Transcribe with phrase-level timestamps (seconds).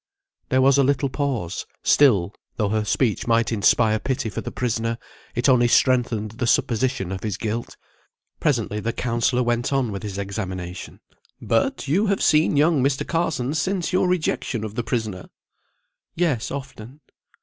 [0.49, 4.97] There was a little pause; still, though her speech might inspire pity for the prisoner,
[5.35, 7.77] it only strengthened the supposition of his guilt.
[8.39, 11.01] Presently the counsellor went on with his examination.
[11.39, 13.07] "But you have seen young Mr.
[13.07, 15.29] Carson since your rejection of the prisoner?"
[16.15, 17.01] "Yes, often."